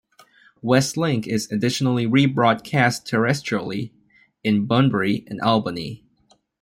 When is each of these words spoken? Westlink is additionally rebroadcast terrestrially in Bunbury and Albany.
Westlink 0.63 1.27
is 1.27 1.51
additionally 1.51 2.07
rebroadcast 2.07 3.05
terrestrially 3.07 3.91
in 4.43 4.65
Bunbury 4.65 5.23
and 5.27 5.39
Albany. 5.41 6.03